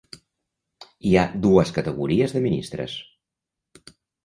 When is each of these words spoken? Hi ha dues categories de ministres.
Hi 1.09 1.13
ha 1.17 1.25
dues 1.43 1.75
categories 1.77 2.35
de 2.39 2.43
ministres. 2.47 2.99